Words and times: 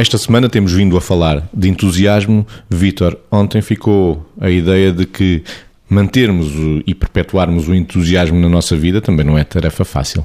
Esta 0.00 0.16
semana 0.16 0.48
temos 0.48 0.72
vindo 0.72 0.96
a 0.96 1.00
falar 1.02 1.46
de 1.52 1.68
entusiasmo. 1.68 2.46
Vítor, 2.70 3.18
ontem 3.30 3.60
ficou 3.60 4.26
a 4.40 4.48
ideia 4.48 4.90
de 4.90 5.04
que 5.04 5.42
mantermos 5.90 6.48
e 6.86 6.94
perpetuarmos 6.94 7.68
o 7.68 7.74
entusiasmo 7.74 8.40
na 8.40 8.48
nossa 8.48 8.74
vida 8.74 9.02
também 9.02 9.26
não 9.26 9.36
é 9.36 9.44
tarefa 9.44 9.84
fácil. 9.84 10.24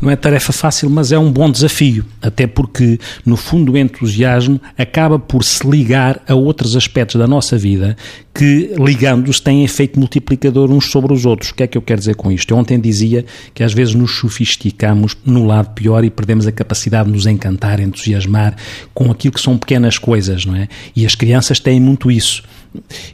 Não 0.00 0.10
é 0.10 0.16
tarefa 0.16 0.52
fácil, 0.52 0.88
mas 0.88 1.10
é 1.10 1.18
um 1.18 1.30
bom 1.30 1.50
desafio, 1.50 2.04
até 2.22 2.46
porque, 2.46 3.00
no 3.26 3.36
fundo, 3.36 3.72
o 3.72 3.76
entusiasmo 3.76 4.60
acaba 4.76 5.18
por 5.18 5.42
se 5.42 5.68
ligar 5.68 6.22
a 6.28 6.34
outros 6.34 6.76
aspectos 6.76 7.16
da 7.16 7.26
nossa 7.26 7.58
vida 7.58 7.96
que, 8.32 8.72
ligando-os, 8.78 9.40
têm 9.40 9.64
efeito 9.64 9.98
multiplicador 9.98 10.70
uns 10.70 10.92
sobre 10.92 11.12
os 11.12 11.26
outros. 11.26 11.50
O 11.50 11.54
que 11.54 11.64
é 11.64 11.66
que 11.66 11.76
eu 11.76 11.82
quero 11.82 11.98
dizer 11.98 12.14
com 12.14 12.30
isto? 12.30 12.52
Eu 12.52 12.56
ontem 12.56 12.78
dizia 12.78 13.24
que 13.52 13.64
às 13.64 13.72
vezes 13.72 13.94
nos 13.94 14.12
sofisticamos 14.12 15.16
no 15.26 15.44
lado 15.44 15.74
pior 15.74 16.04
e 16.04 16.10
perdemos 16.10 16.46
a 16.46 16.52
capacidade 16.52 17.08
de 17.08 17.16
nos 17.16 17.26
encantar, 17.26 17.80
entusiasmar 17.80 18.54
com 18.94 19.10
aquilo 19.10 19.34
que 19.34 19.40
são 19.40 19.58
pequenas 19.58 19.98
coisas, 19.98 20.44
não 20.44 20.54
é? 20.54 20.68
E 20.94 21.04
as 21.04 21.16
crianças 21.16 21.58
têm 21.58 21.80
muito 21.80 22.08
isso. 22.08 22.44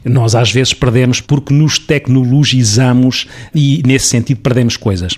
Nós 0.03 0.35
às 0.35 0.51
vezes 0.51 0.73
perdemos 0.73 1.19
porque 1.19 1.51
nos 1.51 1.79
tecnologizamos 1.79 3.25
e, 3.53 3.81
nesse 3.83 4.05
sentido, 4.05 4.41
perdemos 4.41 4.77
coisas. 4.77 5.17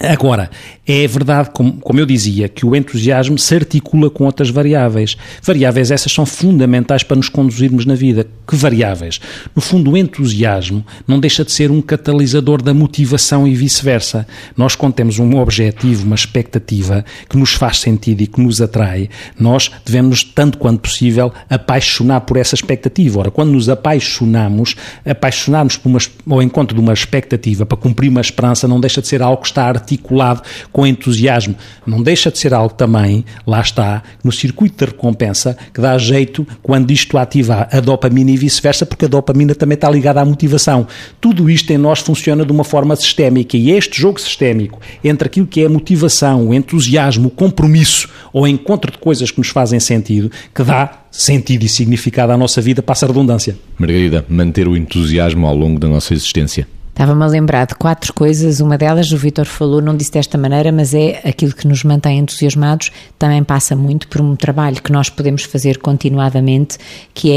Agora, 0.00 0.50
é 0.84 1.06
verdade, 1.06 1.50
como, 1.52 1.74
como, 1.74 2.00
eu 2.00 2.06
dizia, 2.06 2.48
que 2.48 2.66
o 2.66 2.74
entusiasmo 2.74 3.38
se 3.38 3.54
articula 3.54 4.10
com 4.10 4.24
outras 4.24 4.50
variáveis. 4.50 5.16
Variáveis 5.40 5.92
essas 5.92 6.10
são 6.10 6.26
fundamentais 6.26 7.04
para 7.04 7.16
nos 7.16 7.28
conduzirmos 7.28 7.86
na 7.86 7.94
vida. 7.94 8.26
Que 8.46 8.56
variáveis? 8.56 9.20
No 9.54 9.62
fundo, 9.62 9.92
o 9.92 9.96
entusiasmo 9.96 10.84
não 11.06 11.20
deixa 11.20 11.44
de 11.44 11.52
ser 11.52 11.70
um 11.70 11.80
catalisador 11.80 12.60
da 12.60 12.74
motivação 12.74 13.46
e 13.46 13.54
vice-versa. 13.54 14.26
Nós, 14.56 14.74
quando 14.74 14.94
temos 14.94 15.20
um 15.20 15.38
objetivo, 15.38 16.04
uma 16.04 16.16
expectativa 16.16 17.04
que 17.28 17.38
nos 17.38 17.52
faz 17.52 17.78
sentido 17.78 18.20
e 18.22 18.26
que 18.26 18.40
nos 18.40 18.60
atrai, 18.60 19.08
nós 19.38 19.70
devemos, 19.86 20.24
tanto 20.24 20.58
quanto 20.58 20.80
possível, 20.80 21.32
apaixonar 21.48 22.22
por 22.22 22.36
essa 22.36 22.56
expectativa. 22.56 23.20
Ora, 23.20 23.30
quando 23.30 23.52
nos 23.52 23.68
apaixonamos, 23.68 24.74
apaixonarmos 25.06 25.76
por 25.76 25.88
uma, 25.88 25.98
ao 26.28 26.42
encontro 26.42 26.74
de 26.74 26.80
uma 26.80 26.92
expectativa 26.92 27.64
para 27.64 27.78
cumprir 27.78 28.08
uma 28.08 28.20
esperança 28.20 28.66
não 28.66 28.80
deixa 28.80 29.00
de 29.00 29.06
ser 29.06 29.22
algo 29.22 29.40
que 29.40 29.48
está 29.48 29.68
articulado 29.84 30.42
com 30.72 30.86
entusiasmo. 30.86 31.54
Não 31.86 32.02
deixa 32.02 32.30
de 32.30 32.38
ser 32.38 32.54
algo 32.54 32.74
também, 32.74 33.24
lá 33.46 33.60
está, 33.60 34.02
no 34.22 34.32
circuito 34.32 34.84
de 34.84 34.90
recompensa, 34.92 35.56
que 35.72 35.80
dá 35.80 35.96
jeito 35.98 36.46
quando 36.62 36.90
isto 36.90 37.16
ativa 37.18 37.68
a 37.70 37.80
dopamina 37.80 38.30
e 38.30 38.36
vice-versa, 38.36 38.86
porque 38.86 39.04
a 39.04 39.08
dopamina 39.08 39.54
também 39.54 39.74
está 39.74 39.90
ligada 39.90 40.20
à 40.20 40.24
motivação. 40.24 40.86
Tudo 41.20 41.50
isto 41.50 41.70
em 41.70 41.78
nós 41.78 42.00
funciona 42.00 42.44
de 42.44 42.52
uma 42.52 42.64
forma 42.64 42.96
sistémica 42.96 43.56
e 43.56 43.70
este 43.70 44.00
jogo 44.00 44.20
sistémico 44.20 44.80
entre 45.02 45.26
aquilo 45.26 45.46
que 45.46 45.60
é 45.60 45.66
a 45.66 45.68
motivação, 45.68 46.48
o 46.48 46.54
entusiasmo, 46.54 47.28
o 47.28 47.30
compromisso 47.30 48.08
ou 48.32 48.44
o 48.44 48.48
encontro 48.48 48.90
de 48.90 48.98
coisas 48.98 49.30
que 49.30 49.38
nos 49.38 49.48
fazem 49.48 49.78
sentido, 49.78 50.30
que 50.54 50.62
dá 50.62 51.04
sentido 51.10 51.64
e 51.64 51.68
significado 51.68 52.32
à 52.32 52.36
nossa 52.36 52.60
vida, 52.60 52.82
passa 52.82 53.06
a 53.06 53.08
redundância. 53.08 53.56
Margarida, 53.78 54.24
manter 54.28 54.66
o 54.66 54.76
entusiasmo 54.76 55.46
ao 55.46 55.54
longo 55.54 55.78
da 55.78 55.86
nossa 55.86 56.14
existência. 56.14 56.66
Estava-me 56.94 57.24
a 57.24 57.26
lembrar 57.26 57.66
de 57.66 57.74
quatro 57.74 58.14
coisas. 58.14 58.60
Uma 58.60 58.78
delas, 58.78 59.10
o 59.10 59.16
Vitor 59.16 59.46
falou, 59.46 59.82
não 59.82 59.96
disse 59.96 60.12
desta 60.12 60.38
maneira, 60.38 60.70
mas 60.70 60.94
é 60.94 61.20
aquilo 61.24 61.52
que 61.52 61.66
nos 61.66 61.82
mantém 61.82 62.20
entusiasmados. 62.20 62.92
Também 63.18 63.42
passa 63.42 63.74
muito 63.74 64.06
por 64.06 64.20
um 64.20 64.36
trabalho 64.36 64.80
que 64.80 64.92
nós 64.92 65.10
podemos 65.10 65.42
fazer 65.42 65.78
continuadamente, 65.78 66.78
que 67.12 67.32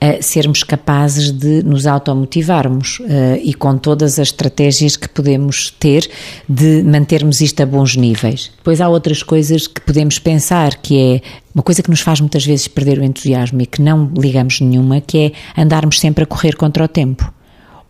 é 0.00 0.16
uh, 0.16 0.22
sermos 0.22 0.62
capazes 0.62 1.30
de 1.30 1.62
nos 1.62 1.86
automotivarmos 1.86 2.98
uh, 3.00 3.38
e 3.42 3.52
com 3.52 3.76
todas 3.76 4.18
as 4.18 4.28
estratégias 4.28 4.96
que 4.96 5.08
podemos 5.10 5.70
ter 5.70 6.08
de 6.48 6.82
mantermos 6.82 7.42
isto 7.42 7.62
a 7.62 7.66
bons 7.66 7.96
níveis. 7.96 8.50
Depois 8.56 8.80
há 8.80 8.88
outras 8.88 9.22
coisas 9.22 9.66
que 9.66 9.82
podemos 9.82 10.18
pensar, 10.18 10.76
que 10.76 10.98
é 10.98 11.20
uma 11.54 11.62
coisa 11.62 11.82
que 11.82 11.90
nos 11.90 12.00
faz 12.00 12.20
muitas 12.22 12.46
vezes 12.46 12.68
perder 12.68 12.98
o 12.98 13.04
entusiasmo 13.04 13.60
e 13.60 13.66
que 13.66 13.82
não 13.82 14.10
ligamos 14.16 14.62
nenhuma, 14.62 15.02
que 15.02 15.18
é 15.18 15.60
andarmos 15.60 16.00
sempre 16.00 16.24
a 16.24 16.26
correr 16.26 16.56
contra 16.56 16.82
o 16.82 16.88
tempo. 16.88 17.30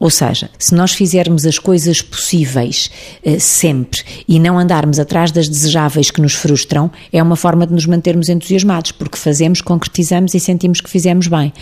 Ou 0.04 0.10
seja, 0.10 0.50
se 0.58 0.74
nós 0.74 0.92
fizermos 0.92 1.46
as 1.46 1.58
coisas 1.58 2.02
possíveis 2.02 2.90
eh, 3.24 3.38
sempre 3.38 4.02
e 4.28 4.38
não 4.38 4.58
andarmos 4.58 4.98
atrás 4.98 5.32
das 5.32 5.48
desejáveis 5.48 6.10
que 6.10 6.20
nos 6.20 6.34
frustram, 6.34 6.90
é 7.10 7.22
uma 7.22 7.36
forma 7.36 7.66
de 7.66 7.72
nos 7.72 7.86
mantermos 7.86 8.28
entusiasmados, 8.28 8.92
porque 8.92 9.16
fazemos, 9.16 9.62
concretizamos 9.62 10.34
e 10.34 10.40
sentimos 10.40 10.82
que 10.82 10.90
fizemos 10.90 11.26
bem. 11.26 11.54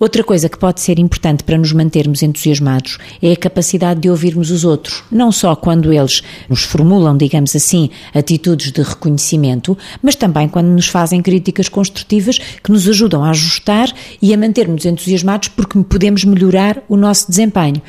Outra 0.00 0.22
coisa 0.22 0.48
que 0.48 0.56
pode 0.56 0.80
ser 0.80 0.98
importante 1.00 1.42
para 1.42 1.58
nos 1.58 1.72
mantermos 1.72 2.22
entusiasmados 2.22 2.98
é 3.20 3.32
a 3.32 3.36
capacidade 3.36 4.00
de 4.00 4.08
ouvirmos 4.08 4.48
os 4.52 4.64
outros, 4.64 5.02
não 5.10 5.32
só 5.32 5.56
quando 5.56 5.92
eles 5.92 6.22
nos 6.48 6.62
formulam, 6.62 7.16
digamos 7.16 7.56
assim, 7.56 7.90
atitudes 8.14 8.70
de 8.70 8.80
reconhecimento, 8.80 9.76
mas 10.00 10.14
também 10.14 10.48
quando 10.48 10.68
nos 10.68 10.86
fazem 10.86 11.20
críticas 11.20 11.68
construtivas 11.68 12.38
que 12.38 12.70
nos 12.70 12.88
ajudam 12.88 13.24
a 13.24 13.30
ajustar 13.30 13.92
e 14.22 14.32
a 14.32 14.38
mantermos 14.38 14.84
entusiasmados 14.84 15.48
porque 15.48 15.82
podemos 15.82 16.22
melhorar 16.22 16.80
o 16.88 16.96
nosso 16.96 17.28
desempenho. 17.28 17.82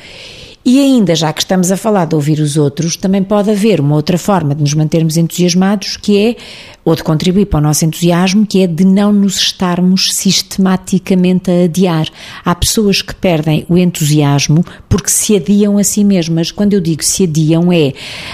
E 0.62 0.78
ainda, 0.78 1.14
já 1.14 1.32
que 1.32 1.40
estamos 1.40 1.72
a 1.72 1.76
falar 1.76 2.04
de 2.04 2.14
ouvir 2.14 2.38
os 2.38 2.58
outros, 2.58 2.94
também 2.94 3.22
pode 3.22 3.50
haver 3.50 3.80
uma 3.80 3.96
outra 3.96 4.18
forma 4.18 4.54
de 4.54 4.60
nos 4.60 4.74
mantermos 4.74 5.16
entusiasmados, 5.16 5.96
que 5.96 6.18
é 6.18 6.36
ou 6.84 6.94
de 6.94 7.02
contribuir 7.02 7.46
para 7.46 7.58
o 7.58 7.62
nosso 7.62 7.84
entusiasmo, 7.84 8.46
que 8.46 8.62
é 8.62 8.66
de 8.66 8.84
não 8.84 9.12
nos 9.12 9.36
estarmos 9.36 10.08
sistematicamente 10.12 11.50
a 11.50 11.64
adiar. 11.64 12.06
Há 12.44 12.54
pessoas 12.54 13.02
que 13.02 13.14
perdem 13.14 13.66
o 13.68 13.76
entusiasmo 13.76 14.64
porque 14.88 15.10
se 15.10 15.36
adiam 15.36 15.76
a 15.76 15.84
si 15.84 16.02
mesmas. 16.02 16.50
Quando 16.50 16.72
eu 16.72 16.80
digo 16.80 17.04
se 17.04 17.24
adiam, 17.24 17.72
é 17.72 17.92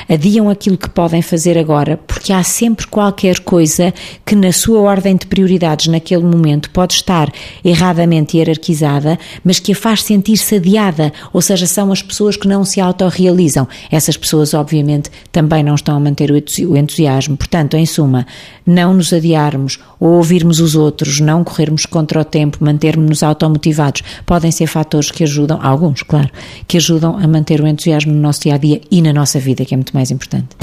adiam 0.09 0.49
aquilo 0.49 0.79
que 0.79 0.89
podem 0.89 1.23
fazer 1.23 1.59
agora, 1.59 1.97
porque 2.07 2.33
há 2.33 2.43
sempre 2.43 2.87
qualquer 2.87 3.41
coisa 3.41 3.93
que 4.25 4.37
na 4.37 4.53
sua 4.53 4.81
ordem 4.81 5.17
de 5.17 5.27
prioridades 5.27 5.89
naquele 5.89 6.25
momento 6.25 6.71
pode 6.71 6.95
estar 6.95 7.33
erradamente 7.65 8.37
hierarquizada, 8.37 9.19
mas 9.45 9.59
que 9.59 9.73
a 9.73 9.77
faz 9.77 10.03
sentir-se 10.03 10.55
adiada, 10.55 11.13
ou 11.33 11.43
seja, 11.43 11.67
são 11.67 11.91
as 11.91 12.01
pessoas 12.17 12.37
que 12.37 12.49
não 12.49 12.65
se 12.65 12.81
autorrealizam. 12.81 13.69
Essas 13.91 14.17
pessoas, 14.17 14.55
obviamente, 14.55 15.11
também 15.31 15.63
não 15.63 15.75
estão 15.75 15.95
a 15.97 16.01
manter 16.01 16.31
o 16.31 16.77
entusiasmo. 16.77 17.37
Portanto, 17.37 17.77
em 17.77 17.85
suma, 17.85 18.27
não 18.67 18.95
nos 18.95 19.13
adiarmos 19.13 19.79
ou 20.01 20.13
ouvirmos 20.13 20.59
os 20.59 20.75
outros, 20.75 21.21
não 21.21 21.45
corrermos 21.45 21.85
contra 21.85 22.21
o 22.21 22.25
tempo, 22.25 22.59
mantermos-nos 22.61 23.23
automotivados, 23.23 24.03
podem 24.25 24.51
ser 24.51 24.67
fatores 24.67 25.11
que 25.11 25.25
ajudam, 25.25 25.59
alguns, 25.63 26.03
claro, 26.03 26.31
que 26.67 26.79
ajudam 26.79 27.19
a 27.19 27.29
manter 27.29 27.61
o 27.61 27.67
entusiasmo 27.67 28.13
no 28.15 28.21
nosso 28.21 28.41
dia 28.41 28.55
a 28.55 28.59
dia 28.59 28.81
e 28.91 29.03
na 29.03 29.13
nossa 29.13 29.39
vida, 29.39 29.65
que 29.67 29.75
é 29.75 29.77
muito 29.77 29.95
mais 29.95 30.11
importante. 30.11 30.57